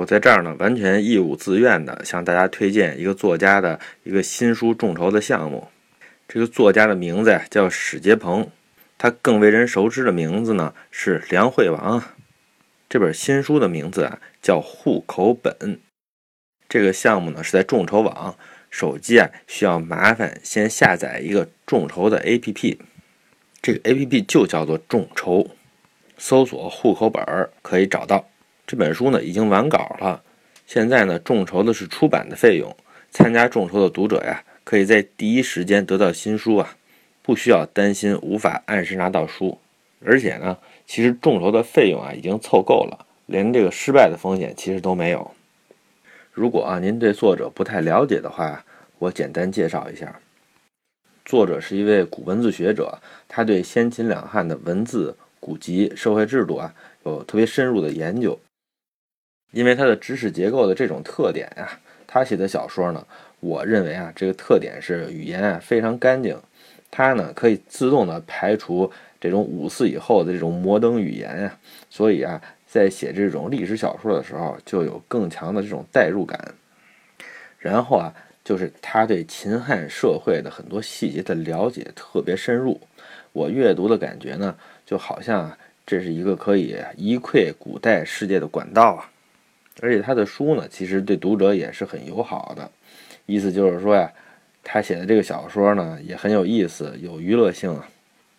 [0.00, 5.68] 我在这儿呢，完全义务自愿的向大家推荐一个作家的一个新书众筹的项目。
[6.26, 8.48] 这个作家的名字叫史杰鹏，
[8.96, 12.02] 他更为人熟知的名字呢是梁惠王。
[12.88, 15.78] 这本新书的名字啊叫户口本。
[16.66, 18.34] 这个项目呢是在众筹网，
[18.70, 22.78] 手机啊需要麻烦先下载一个众筹的 APP，
[23.60, 25.50] 这个 APP 就叫做众筹，
[26.16, 27.22] 搜索户口本
[27.60, 28.26] 可以找到。
[28.70, 30.22] 这本书呢已经完稿了，
[30.64, 32.72] 现在呢众筹的是出版的费用。
[33.10, 36.76] 参加众筹的读者呀，可以在第一时间得到新书啊，
[37.20, 39.58] 不需要担心无法按时拿到书。
[40.04, 40.56] 而且呢，
[40.86, 45.32] 其实众筹的费用啊已经凑够了，连这个失败的风险其实都没有。
[46.30, 48.64] 如果啊您对作者不太了解的话，
[49.00, 50.20] 我简单介绍一下。
[51.24, 58.38] 作者是一位古文字学者，他对先秦两汉的文字、古籍、社会制度啊有特别深入的研究。
[59.52, 61.68] 因为它的知识结构的这种特点呀，
[62.06, 63.06] 他写的小说呢，
[63.40, 66.36] 我认为啊，这个特点是语言啊非常干净，
[66.90, 76.54] 它呢可以自动的排除这种五四以后的这种摩登语言呀，所以啊，在写这种历史小说的时候，就有更强的这种代入感。
[77.58, 82.80] 然后啊，就是他对秦汉社会的很多细节的了解特别深入，
[83.32, 85.54] 我阅读的感觉呢，就好像，
[85.84, 89.10] 这是一个可以一窥古代世界的管道啊。
[89.80, 92.70] 而且他的书呢，其实对读者也是很友好的，
[93.26, 94.12] 意思就是说呀，
[94.62, 97.88] 他写的这个小说呢也很有意思，有娱乐性啊。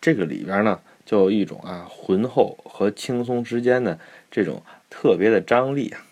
[0.00, 3.98] 这个里边呢就有一种啊浑厚和轻松之间的
[4.30, 6.04] 这种特别的张力啊。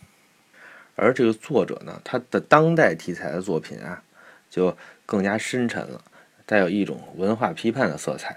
[0.95, 4.03] 而这个作者呢，他的当代题材的作品啊，
[4.49, 6.05] 就更加深沉了，
[6.47, 8.37] 带有一种文化批判的色彩。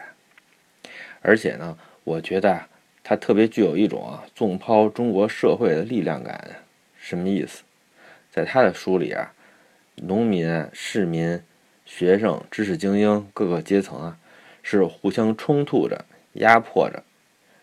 [1.22, 2.68] 而且呢，我觉得啊，
[3.04, 6.64] 他特别具有一种啊纵抛中国社会的力量感。
[6.98, 7.64] 什么意思？
[8.32, 9.34] 在他的书里啊，
[9.96, 11.40] 农民、市民、
[11.86, 14.18] 学生、知识精英各个阶层啊，
[14.64, 17.04] 是互相冲突着、压迫着，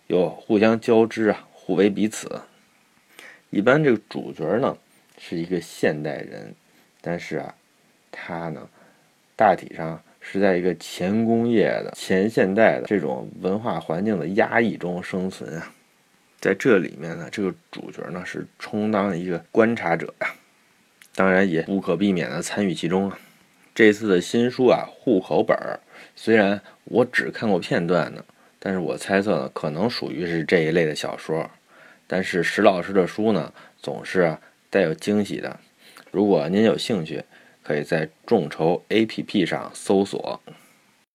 [0.07, 2.43] 有互相交织啊，互为彼此。
[3.49, 4.77] 一般这个主角呢
[5.19, 6.55] 是一个现代人，
[7.01, 7.55] 但是啊，
[8.13, 8.69] 他呢
[9.35, 10.01] 大体上
[10.33, 15.73] 是在一个前工业的、前现代的这种文化环境的压抑中生存啊。
[16.39, 20.29] 在这里面呢，这个主角呢是充当一个观察者呀，
[21.17, 23.19] 当然也无可避免的参与其中啊。
[23.75, 25.57] 这次的新书啊，户口本，
[26.15, 28.25] 虽然我只看过片段呢，
[28.61, 31.51] 但是我猜测呢，可能属于是这一类的小说。
[32.07, 34.39] 但是石老师的书呢，总是
[34.71, 35.59] 带有惊喜的。
[36.13, 37.25] 如果您有兴趣，
[37.63, 40.41] 可以在众筹 APP 上搜索。